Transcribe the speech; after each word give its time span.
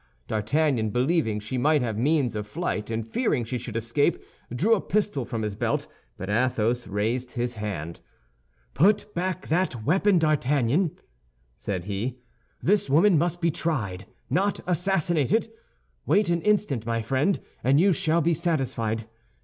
D'Artagnan, 0.27 0.89
believing 0.89 1.39
she 1.39 1.59
might 1.59 1.83
have 1.83 1.95
means 1.95 2.35
of 2.35 2.47
flight 2.47 2.89
and 2.89 3.07
fearing 3.07 3.43
she 3.45 3.59
should 3.59 3.75
escape, 3.75 4.17
drew 4.51 4.73
a 4.73 4.81
pistol 4.81 5.25
from 5.25 5.43
his 5.43 5.53
belt; 5.53 5.85
but 6.17 6.27
Athos 6.27 6.87
raised 6.87 7.33
his 7.33 7.53
hand. 7.53 7.99
"Put 8.73 9.13
back 9.13 9.47
that 9.49 9.83
weapon, 9.85 10.17
D'Artagnan!" 10.17 10.97
said 11.55 11.85
he; 11.85 12.17
"this 12.63 12.89
woman 12.89 13.15
must 13.19 13.41
be 13.41 13.51
tried, 13.51 14.05
not 14.27 14.59
assassinated. 14.65 15.49
Wait 16.07 16.31
an 16.31 16.41
instant, 16.41 16.83
my 16.83 17.03
friend, 17.03 17.39
and 17.63 17.79
you 17.79 17.93
shall 17.93 18.21
be 18.21 18.33
satisfied. 18.33 19.05